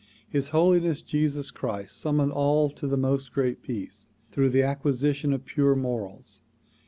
His 0.27 0.49
Holiness 0.49 1.03
Jesus 1.03 1.51
Christ 1.51 1.95
summoned 1.95 2.31
all 2.31 2.71
to 2.71 2.87
the 2.87 2.97
"]\Iost 2.97 3.33
Great 3.33 3.61
Peace" 3.61 4.09
through 4.31 4.49
the 4.49 4.63
acquisition 4.63 5.31
of 5.31 5.45
pure 5.45 5.75
morals. 5.75 6.41